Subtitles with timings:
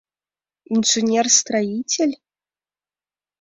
[0.75, 2.13] Инженер-строитель?